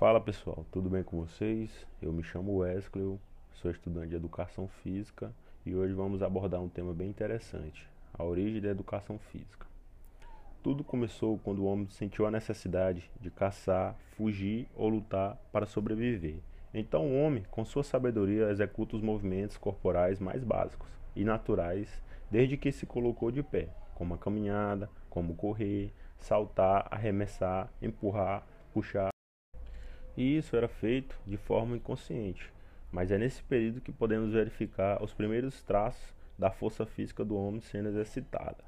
Fala 0.00 0.18
pessoal, 0.18 0.64
tudo 0.72 0.88
bem 0.88 1.02
com 1.02 1.18
vocês? 1.18 1.86
Eu 2.00 2.10
me 2.10 2.22
chamo 2.22 2.56
Wesley, 2.56 3.20
sou 3.52 3.70
estudante 3.70 4.08
de 4.08 4.16
Educação 4.16 4.66
Física 4.66 5.30
e 5.66 5.74
hoje 5.74 5.92
vamos 5.92 6.22
abordar 6.22 6.58
um 6.62 6.70
tema 6.70 6.94
bem 6.94 7.10
interessante, 7.10 7.86
a 8.14 8.24
origem 8.24 8.62
da 8.62 8.70
educação 8.70 9.18
física. 9.18 9.66
Tudo 10.62 10.82
começou 10.82 11.38
quando 11.44 11.58
o 11.58 11.66
homem 11.66 11.86
sentiu 11.90 12.24
a 12.24 12.30
necessidade 12.30 13.10
de 13.20 13.30
caçar, 13.30 13.94
fugir 14.16 14.66
ou 14.74 14.88
lutar 14.88 15.36
para 15.52 15.66
sobreviver. 15.66 16.38
Então 16.72 17.06
o 17.06 17.22
homem, 17.22 17.44
com 17.50 17.62
sua 17.66 17.84
sabedoria, 17.84 18.48
executa 18.48 18.96
os 18.96 19.02
movimentos 19.02 19.58
corporais 19.58 20.18
mais 20.18 20.42
básicos 20.42 20.88
e 21.14 21.24
naturais 21.24 22.02
desde 22.30 22.56
que 22.56 22.72
se 22.72 22.86
colocou 22.86 23.30
de 23.30 23.42
pé, 23.42 23.68
como 23.94 24.14
a 24.14 24.18
caminhada, 24.18 24.88
como 25.10 25.34
correr, 25.34 25.92
saltar, 26.16 26.88
arremessar, 26.90 27.70
empurrar, 27.82 28.46
puxar. 28.72 29.10
E 30.20 30.36
isso 30.36 30.54
era 30.54 30.68
feito 30.68 31.18
de 31.26 31.38
forma 31.38 31.74
inconsciente, 31.74 32.52
mas 32.92 33.10
é 33.10 33.16
nesse 33.16 33.42
período 33.42 33.80
que 33.80 33.90
podemos 33.90 34.34
verificar 34.34 35.02
os 35.02 35.14
primeiros 35.14 35.62
traços 35.62 36.14
da 36.38 36.50
força 36.50 36.84
física 36.84 37.24
do 37.24 37.34
homem 37.38 37.62
sendo 37.62 37.88
exercitada. 37.88 38.62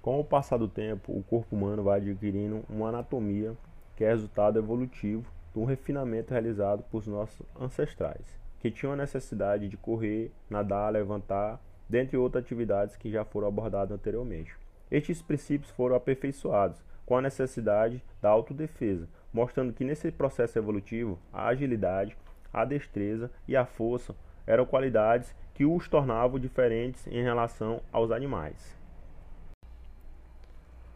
Com 0.00 0.18
o 0.18 0.24
passar 0.24 0.56
do 0.56 0.66
tempo, 0.66 1.16
o 1.16 1.22
corpo 1.22 1.54
humano 1.54 1.84
vai 1.84 2.00
adquirindo 2.00 2.64
uma 2.68 2.88
anatomia 2.88 3.56
que 3.94 4.02
é 4.02 4.08
resultado 4.08 4.58
evolutivo 4.58 5.30
de 5.52 5.60
um 5.60 5.64
refinamento 5.64 6.32
realizado 6.32 6.82
por 6.90 7.06
nossos 7.06 7.46
ancestrais, 7.60 8.36
que 8.58 8.68
tinham 8.68 8.94
a 8.94 8.96
necessidade 8.96 9.68
de 9.68 9.76
correr, 9.76 10.32
nadar, 10.50 10.92
levantar, 10.92 11.60
dentre 11.88 12.16
outras 12.16 12.44
atividades 12.44 12.96
que 12.96 13.12
já 13.12 13.24
foram 13.24 13.46
abordadas 13.46 13.96
anteriormente. 13.96 14.56
Estes 14.90 15.22
princípios 15.22 15.70
foram 15.70 15.94
aperfeiçoados 15.94 16.82
com 17.04 17.16
a 17.16 17.22
necessidade 17.22 18.02
da 18.20 18.30
autodefesa, 18.30 19.08
mostrando 19.32 19.72
que 19.72 19.84
nesse 19.84 20.10
processo 20.10 20.58
evolutivo 20.58 21.18
a 21.32 21.46
agilidade, 21.46 22.16
a 22.52 22.64
destreza 22.64 23.30
e 23.48 23.56
a 23.56 23.64
força 23.64 24.14
eram 24.46 24.66
qualidades 24.66 25.34
que 25.54 25.64
os 25.64 25.88
tornavam 25.88 26.38
diferentes 26.38 27.06
em 27.06 27.22
relação 27.22 27.80
aos 27.92 28.10
animais. 28.10 28.76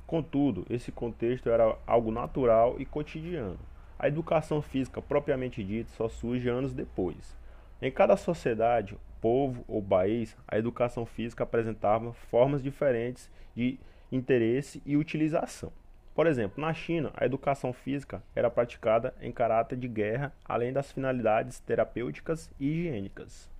Contudo, 0.07 0.65
esse 0.71 0.93
contexto 0.93 1.51
era 1.51 1.77
algo 1.87 2.13
natural 2.13 2.77
e 2.79 2.87
cotidiano. 2.87 3.59
A 3.99 4.07
educação 4.07 4.63
física 4.63 5.03
propriamente 5.03 5.65
dita 5.65 5.91
só 5.91 6.09
surge 6.09 6.49
anos 6.49 6.73
depois. 6.73 7.37
Em 7.83 7.91
cada 7.91 8.17
sociedade, 8.17 8.97
povo 9.21 9.65
ou 9.67 9.83
país, 9.83 10.37
a 10.47 10.57
educação 10.59 11.05
física 11.05 11.43
apresentava 11.43 12.13
formas 12.13 12.63
diferentes 12.63 13.31
de 13.55 13.79
interesse 14.13 14.81
e 14.87 14.97
utilização. 14.97 15.73
Por 16.17 16.27
exemplo, 16.27 16.63
na 16.63 16.73
China, 16.73 17.13
a 17.15 17.27
educação 17.27 17.75
física 17.75 18.23
era 18.35 18.51
praticada 18.51 19.15
em 19.21 19.31
caráter 19.31 19.77
de 19.77 19.87
guerra, 19.87 20.33
além 20.47 20.73
das 20.73 20.91
finalidades 20.91 21.61
terapêuticas 21.61 22.51
e 22.59 22.69
higiênicas. 22.69 23.51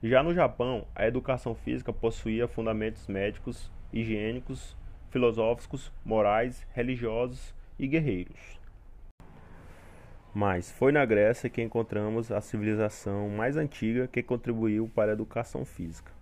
Já 0.00 0.22
no 0.22 0.32
Japão, 0.32 0.86
a 0.94 1.08
educação 1.08 1.56
física 1.56 1.92
possuía 1.92 2.46
fundamentos 2.46 3.08
médicos, 3.08 3.68
higiênicos, 3.92 4.76
filosóficos, 5.10 5.92
morais, 6.04 6.64
religiosos 6.72 7.52
e 7.76 7.88
guerreiros. 7.88 8.60
Mas 10.32 10.70
foi 10.70 10.92
na 10.92 11.04
Grécia 11.04 11.50
que 11.50 11.60
encontramos 11.60 12.30
a 12.30 12.40
civilização 12.40 13.28
mais 13.28 13.56
antiga 13.56 14.06
que 14.06 14.22
contribuiu 14.22 14.88
para 14.94 15.10
a 15.10 15.14
educação 15.14 15.64
física. 15.64 16.19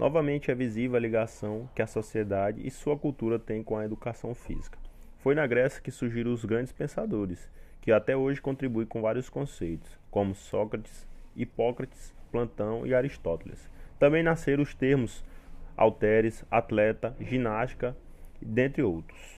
Novamente 0.00 0.50
é 0.50 0.54
visível 0.54 0.96
a 0.96 0.98
ligação 0.98 1.68
que 1.74 1.82
a 1.82 1.86
sociedade 1.86 2.66
e 2.66 2.70
sua 2.70 2.96
cultura 2.96 3.38
têm 3.38 3.62
com 3.62 3.76
a 3.76 3.84
educação 3.84 4.34
física. 4.34 4.78
Foi 5.18 5.34
na 5.34 5.46
Grécia 5.46 5.82
que 5.82 5.90
surgiram 5.90 6.32
os 6.32 6.42
grandes 6.42 6.72
pensadores, 6.72 7.50
que 7.82 7.92
até 7.92 8.16
hoje 8.16 8.40
contribuem 8.40 8.86
com 8.86 9.02
vários 9.02 9.28
conceitos, 9.28 10.00
como 10.10 10.34
Sócrates, 10.34 11.06
Hipócrates, 11.36 12.14
Platão 12.32 12.86
e 12.86 12.94
Aristóteles. 12.94 13.70
Também 13.98 14.22
nasceram 14.22 14.62
os 14.62 14.74
termos 14.74 15.22
halteres, 15.76 16.46
atleta, 16.50 17.14
ginástica, 17.20 17.94
dentre 18.40 18.82
outros. 18.82 19.34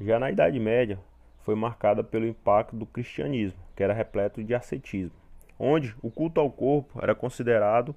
Já 0.00 0.18
na 0.18 0.30
Idade 0.30 0.58
Média, 0.58 0.98
foi 1.40 1.54
marcada 1.54 2.02
pelo 2.02 2.26
impacto 2.26 2.74
do 2.74 2.86
cristianismo, 2.86 3.60
que 3.76 3.82
era 3.82 3.92
repleto 3.92 4.42
de 4.42 4.54
ascetismo, 4.54 5.18
onde 5.58 5.94
o 6.00 6.10
culto 6.10 6.40
ao 6.40 6.50
corpo 6.50 6.98
era 7.02 7.14
considerado 7.14 7.94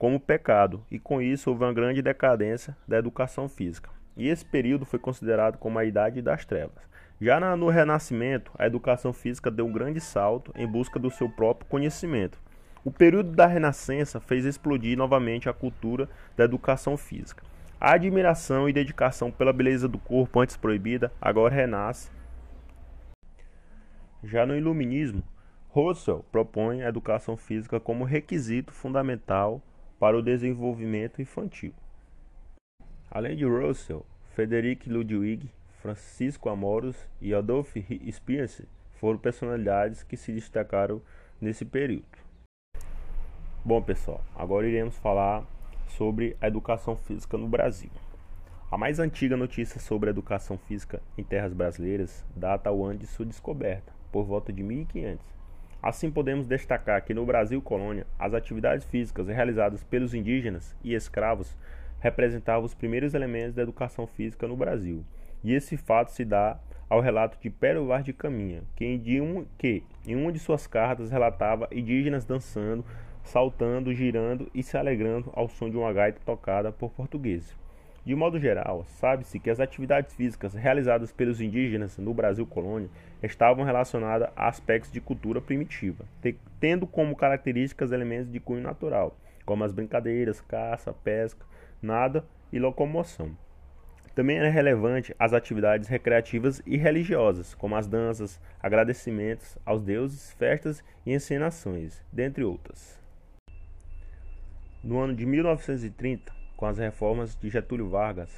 como 0.00 0.18
pecado, 0.18 0.82
e 0.90 0.98
com 0.98 1.20
isso 1.20 1.50
houve 1.50 1.62
uma 1.62 1.74
grande 1.74 2.00
decadência 2.00 2.74
da 2.88 2.96
educação 2.96 3.50
física. 3.50 3.90
E 4.16 4.28
esse 4.28 4.42
período 4.42 4.86
foi 4.86 4.98
considerado 4.98 5.58
como 5.58 5.78
a 5.78 5.84
Idade 5.84 6.22
das 6.22 6.42
Trevas. 6.46 6.82
Já 7.20 7.38
no 7.54 7.68
Renascimento, 7.68 8.50
a 8.58 8.66
educação 8.66 9.12
física 9.12 9.50
deu 9.50 9.66
um 9.66 9.72
grande 9.72 10.00
salto 10.00 10.54
em 10.56 10.66
busca 10.66 10.98
do 10.98 11.10
seu 11.10 11.28
próprio 11.28 11.68
conhecimento. 11.68 12.38
O 12.82 12.90
período 12.90 13.32
da 13.32 13.46
Renascença 13.46 14.18
fez 14.20 14.46
explodir 14.46 14.96
novamente 14.96 15.50
a 15.50 15.52
cultura 15.52 16.08
da 16.34 16.44
educação 16.44 16.96
física. 16.96 17.44
A 17.78 17.92
admiração 17.92 18.70
e 18.70 18.72
dedicação 18.72 19.30
pela 19.30 19.52
beleza 19.52 19.86
do 19.86 19.98
corpo 19.98 20.40
antes 20.40 20.56
proibida 20.56 21.12
agora 21.20 21.54
renasce. 21.54 22.10
Já 24.24 24.46
no 24.46 24.56
Iluminismo, 24.56 25.22
Russell 25.68 26.24
propõe 26.32 26.82
a 26.82 26.88
educação 26.88 27.36
física 27.36 27.78
como 27.78 28.04
requisito 28.04 28.72
fundamental 28.72 29.62
para 30.00 30.16
o 30.16 30.22
desenvolvimento 30.22 31.20
infantil. 31.20 31.74
Além 33.10 33.36
de 33.36 33.44
Russell, 33.44 34.04
Frederick 34.30 34.88
Ludwig, 34.88 35.50
Francisco 35.82 36.48
Amoros 36.48 36.96
e 37.20 37.34
Adolf 37.34 37.76
Spears 38.10 38.62
foram 38.94 39.18
personalidades 39.18 40.02
que 40.02 40.16
se 40.16 40.32
destacaram 40.32 41.02
nesse 41.38 41.66
período. 41.66 42.18
Bom, 43.62 43.82
pessoal, 43.82 44.24
agora 44.34 44.66
iremos 44.66 44.96
falar 44.96 45.44
sobre 45.86 46.34
a 46.40 46.48
educação 46.48 46.96
física 46.96 47.36
no 47.36 47.46
Brasil. 47.46 47.90
A 48.70 48.78
mais 48.78 48.98
antiga 48.98 49.36
notícia 49.36 49.78
sobre 49.78 50.08
a 50.08 50.12
educação 50.12 50.56
física 50.56 51.02
em 51.18 51.22
terras 51.22 51.52
brasileiras 51.52 52.24
data 52.34 52.70
ao 52.70 52.82
ano 52.82 53.00
de 53.00 53.06
sua 53.06 53.26
descoberta, 53.26 53.92
por 54.10 54.24
volta 54.24 54.50
de 54.50 54.62
1500 54.62 55.39
Assim, 55.82 56.10
podemos 56.10 56.46
destacar 56.46 57.02
que 57.02 57.14
no 57.14 57.24
Brasil 57.24 57.62
colônia, 57.62 58.06
as 58.18 58.34
atividades 58.34 58.84
físicas 58.84 59.28
realizadas 59.28 59.82
pelos 59.82 60.12
indígenas 60.12 60.76
e 60.84 60.94
escravos 60.94 61.56
representavam 62.00 62.64
os 62.64 62.74
primeiros 62.74 63.14
elementos 63.14 63.54
da 63.54 63.62
educação 63.62 64.06
física 64.06 64.46
no 64.46 64.56
Brasil. 64.56 65.04
E 65.42 65.54
esse 65.54 65.76
fato 65.76 66.10
se 66.10 66.24
dá 66.24 66.58
ao 66.88 67.00
relato 67.00 67.38
de 67.40 67.48
Pero 67.48 67.86
Vaz 67.86 68.04
de 68.04 68.12
Caminha, 68.12 68.62
que 68.76 68.84
em, 68.84 69.20
um, 69.20 69.46
que 69.56 69.82
em 70.06 70.16
uma 70.16 70.32
de 70.32 70.38
suas 70.38 70.66
cartas 70.66 71.10
relatava 71.10 71.68
indígenas 71.70 72.24
dançando, 72.24 72.84
saltando, 73.22 73.94
girando 73.94 74.50
e 74.52 74.62
se 74.62 74.76
alegrando 74.76 75.30
ao 75.34 75.48
som 75.48 75.70
de 75.70 75.76
uma 75.76 75.92
gaita 75.92 76.20
tocada 76.26 76.72
por 76.72 76.90
portugueses. 76.90 77.56
De 78.04 78.14
modo 78.14 78.40
geral, 78.40 78.86
sabe-se 78.86 79.38
que 79.38 79.50
as 79.50 79.60
atividades 79.60 80.14
físicas 80.14 80.54
realizadas 80.54 81.12
pelos 81.12 81.40
indígenas 81.40 81.98
no 81.98 82.14
Brasil 82.14 82.46
colônia 82.46 82.88
estavam 83.22 83.62
relacionadas 83.62 84.30
a 84.34 84.48
aspectos 84.48 84.90
de 84.90 85.02
cultura 85.02 85.40
primitiva, 85.40 86.06
tendo 86.58 86.86
como 86.86 87.14
características 87.14 87.92
elementos 87.92 88.32
de 88.32 88.40
cunho 88.40 88.62
natural, 88.62 89.14
como 89.44 89.64
as 89.64 89.72
brincadeiras, 89.72 90.40
caça, 90.40 90.94
pesca, 90.94 91.44
nada 91.82 92.24
e 92.50 92.58
locomoção. 92.58 93.36
Também 94.14 94.38
era 94.38 94.48
relevante 94.48 95.14
as 95.18 95.32
atividades 95.34 95.86
recreativas 95.86 96.62
e 96.66 96.78
religiosas, 96.78 97.54
como 97.54 97.76
as 97.76 97.86
danças, 97.86 98.40
agradecimentos 98.62 99.58
aos 99.64 99.82
deuses, 99.82 100.32
festas 100.32 100.82
e 101.04 101.12
encenações, 101.12 102.02
dentre 102.10 102.42
outras. 102.42 102.98
No 104.82 104.98
ano 104.98 105.14
de 105.14 105.26
1930, 105.26 106.39
com 106.60 106.66
as 106.66 106.76
reformas 106.76 107.34
de 107.34 107.48
Getúlio 107.48 107.88
Vargas, 107.88 108.30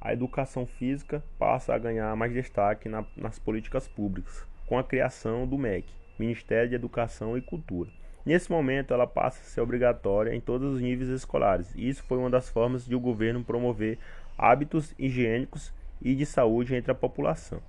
a 0.00 0.14
educação 0.14 0.64
física 0.64 1.22
passa 1.38 1.74
a 1.74 1.78
ganhar 1.78 2.16
mais 2.16 2.32
destaque 2.32 2.88
na, 2.88 3.04
nas 3.14 3.38
políticas 3.38 3.86
públicas, 3.86 4.46
com 4.66 4.78
a 4.78 4.82
criação 4.82 5.46
do 5.46 5.58
MEC, 5.58 5.92
Ministério 6.18 6.70
de 6.70 6.74
Educação 6.74 7.36
e 7.36 7.42
Cultura. 7.42 7.90
Nesse 8.24 8.50
momento, 8.50 8.94
ela 8.94 9.06
passa 9.06 9.42
a 9.42 9.44
ser 9.44 9.60
obrigatória 9.60 10.34
em 10.34 10.40
todos 10.40 10.76
os 10.76 10.80
níveis 10.80 11.10
escolares, 11.10 11.70
e 11.74 11.86
isso 11.86 12.02
foi 12.04 12.16
uma 12.16 12.30
das 12.30 12.48
formas 12.48 12.86
de 12.86 12.94
o 12.94 13.00
governo 13.00 13.44
promover 13.44 13.98
hábitos 14.38 14.94
higiênicos 14.98 15.70
e 16.00 16.14
de 16.14 16.24
saúde 16.24 16.74
entre 16.74 16.92
a 16.92 16.94
população. 16.94 17.60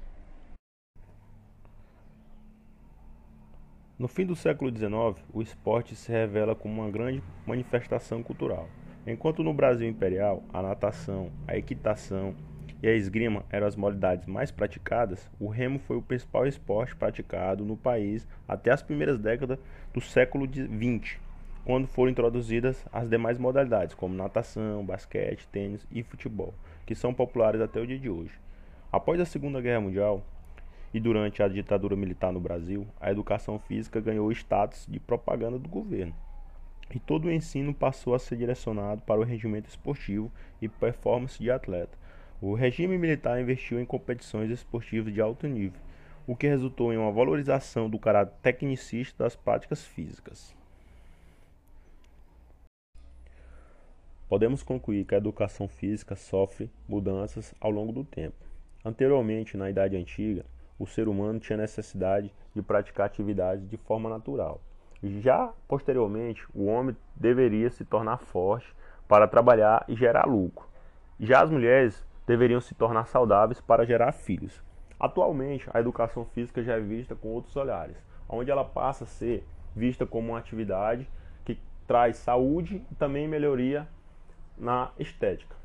No 4.00 4.08
fim 4.08 4.26
do 4.26 4.38
século 4.38 4.74
XIX, 4.74 5.22
o 5.34 5.42
esporte 5.42 5.98
se 5.98 6.14
revela 6.14 6.56
como 6.56 6.82
uma 6.82 6.90
grande 6.90 7.22
manifestação 7.46 8.24
cultural. 8.24 8.70
Enquanto 9.06 9.44
no 9.44 9.52
Brasil 9.52 9.90
imperial 9.90 10.44
a 10.54 10.62
natação, 10.62 11.32
a 11.48 11.58
equitação 11.58 12.36
e 12.84 12.88
a 12.88 12.94
esgrima 12.94 13.44
eram 13.50 13.66
as 13.66 13.76
modalidades 13.76 14.28
mais 14.28 14.52
praticadas, 14.52 15.28
o 15.40 15.48
remo 15.48 15.80
foi 15.80 15.98
o 15.98 16.04
principal 16.04 16.46
esporte 16.46 16.96
praticado 16.96 17.66
no 17.66 17.76
país 17.76 18.28
até 18.48 18.70
as 18.70 18.84
primeiras 18.84 19.18
décadas 19.18 19.58
do 19.92 20.00
século 20.00 20.48
XX, 20.48 21.20
quando 21.66 21.88
foram 21.88 22.12
introduzidas 22.12 22.86
as 22.94 23.10
demais 23.10 23.40
modalidades, 23.40 23.96
como 23.96 24.14
natação, 24.14 24.86
basquete, 24.86 25.48
tênis 25.48 25.88
e 25.92 26.04
futebol, 26.04 26.54
que 26.86 26.94
são 26.94 27.12
populares 27.12 27.60
até 27.60 27.80
o 27.80 27.88
dia 27.88 27.98
de 27.98 28.10
hoje. 28.10 28.34
Após 28.92 29.20
a 29.20 29.26
Segunda 29.26 29.60
Guerra 29.62 29.82
Mundial 29.82 30.24
e 30.94 31.00
durante 31.00 31.42
a 31.42 31.48
ditadura 31.48 31.96
militar 31.96 32.32
no 32.32 32.40
Brasil, 32.40 32.86
a 33.00 33.10
educação 33.10 33.58
física 33.58 34.00
ganhou 34.00 34.32
status 34.32 34.86
de 34.88 35.00
propaganda 35.00 35.58
do 35.58 35.68
governo. 35.68 36.14
E 36.94 37.00
todo 37.00 37.26
o 37.26 37.32
ensino 37.32 37.74
passou 37.74 38.14
a 38.14 38.20
ser 38.20 38.36
direcionado 38.36 39.02
para 39.04 39.20
o 39.20 39.24
regimento 39.24 39.70
esportivo 39.70 40.32
e 40.62 40.68
performance 40.68 41.40
de 41.40 41.50
atleta. 41.50 41.98
O 42.42 42.54
regime 42.54 42.98
militar 42.98 43.40
investiu 43.40 43.80
em 43.80 43.86
competições 43.86 44.50
esportivas 44.50 45.14
de 45.14 45.22
alto 45.22 45.48
nível, 45.48 45.80
o 46.28 46.36
que 46.36 46.48
resultou 46.48 46.92
em 46.92 46.98
uma 46.98 47.12
valorização 47.12 47.90
do 47.90 48.00
caráter 48.00 48.34
tecnicista 48.42 49.24
das 49.24 49.36
práticas 49.36 49.86
físicas. 49.86 50.54
Podemos 54.28 54.64
concluir 54.64 55.06
que 55.06 55.14
a 55.14 55.18
educação 55.18 55.68
física 55.68 56.16
sofre 56.16 56.70
mudanças 56.88 57.54
ao 57.60 57.70
longo 57.70 57.92
do 57.92 58.04
tempo. 58.04 58.38
Anteriormente, 58.84 59.58
na 59.58 59.70
Idade 59.70 59.96
Antiga, 59.96 60.46
o 60.80 60.88
ser 60.88 61.08
humano 61.08 61.40
tinha 61.40 61.58
necessidade 61.58 62.34
de 62.56 62.62
praticar 62.62 63.06
atividades 63.06 63.70
de 63.70 63.78
forma 63.78 64.10
natural. 64.10 64.62
Já 65.04 65.52
posteriormente, 65.68 66.46
o 66.54 66.66
homem 66.66 66.96
deveria 67.16 67.70
se 67.72 67.84
tornar 67.84 68.18
forte 68.18 68.74
para 69.08 69.28
trabalhar 69.28 69.84
e 69.88 69.96
gerar 69.96 70.26
lucro. 70.26 70.68
Já 71.20 71.44
as 71.44 71.50
mulheres 71.50 72.06
deveriam 72.28 72.62
se 72.62 72.76
tornar 72.76 73.06
saudáveis 73.08 73.60
para 73.60 73.86
gerar 73.86 74.12
filhos. 74.12 74.62
Atualmente, 75.00 75.68
a 75.74 75.80
educação 75.80 76.26
física 76.26 76.64
já 76.64 76.74
é 76.74 76.80
vista 76.80 77.16
com 77.16 77.30
outros 77.30 77.56
olhares, 77.56 77.98
onde 78.30 78.52
ela 78.52 78.64
passa 78.64 79.04
a 79.04 79.08
ser 79.08 79.44
vista 79.76 80.06
como 80.06 80.30
uma 80.30 80.38
atividade 80.38 81.10
que 81.44 81.58
traz 81.88 82.18
saúde 82.18 82.86
e 82.92 82.96
também 82.96 83.28
melhoria 83.28 83.88
na 84.58 84.92
estética. 85.00 85.56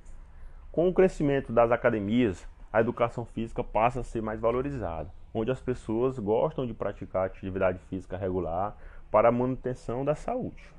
Com 0.73 0.89
o 0.89 0.95
crescimento 0.95 1.53
das 1.53 1.71
academias, 1.71 2.49
a 2.73 2.81
educação 2.81 3.25
física 3.27 3.63
passa 3.63 4.01
a 4.01 4.05
ser 4.05 4.23
mais 4.23 4.41
valorizada, 4.41 5.11
onde 5.33 5.51
as 5.51 5.61
pessoas 5.61 6.19
gostam 6.19 6.67
de 6.67 6.73
praticar 6.75 7.27
atividade 7.27 7.79
física 7.91 8.17
regular 8.17 8.77
para 9.11 9.29
a 9.29 9.33
manutenção 9.33 10.05
da 10.05 10.15
saúde. 10.15 10.75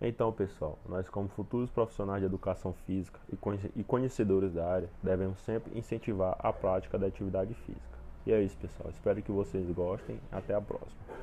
Então, 0.00 0.32
pessoal, 0.32 0.78
nós, 0.88 1.08
como 1.08 1.28
futuros 1.28 1.70
profissionais 1.70 2.20
de 2.20 2.26
educação 2.26 2.72
física 2.86 3.20
e 3.76 3.84
conhecedores 3.84 4.52
da 4.52 4.66
área, 4.66 4.88
devemos 5.00 5.38
sempre 5.40 5.78
incentivar 5.78 6.36
a 6.40 6.52
prática 6.52 6.98
da 6.98 7.06
atividade 7.06 7.54
física. 7.54 7.98
E 8.26 8.32
é 8.32 8.42
isso, 8.42 8.56
pessoal. 8.56 8.90
Espero 8.90 9.22
que 9.22 9.30
vocês 9.30 9.70
gostem. 9.70 10.18
Até 10.32 10.54
a 10.54 10.60
próxima. 10.60 11.22